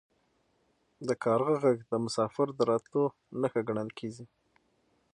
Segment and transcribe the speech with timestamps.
[1.07, 3.03] د کارغه غږ د مسافر د راتلو
[3.41, 4.25] نښه ګڼل کیږي.